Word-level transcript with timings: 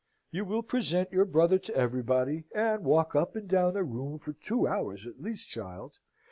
You 0.31 0.45
will 0.45 0.63
present 0.63 1.11
your 1.11 1.25
brother 1.25 1.59
to 1.59 1.75
everybody, 1.75 2.45
and 2.55 2.83
walk 2.83 3.15
up 3.15 3.35
and 3.35 3.47
down 3.47 3.75
the 3.75 3.83
room 3.83 4.17
for 4.17 4.33
two 4.33 4.65
hours 4.65 5.05
at 5.05 5.21
least, 5.21 5.49
child. 5.49 5.93